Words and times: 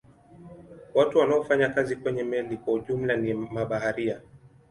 Watu 0.93 1.17
wanaofanya 1.19 1.69
kazi 1.69 1.95
kwenye 1.95 2.23
meli 2.23 2.57
kwa 2.57 2.79
jumla 2.79 3.15
ni 3.15 3.33
mabaharia. 3.33 4.21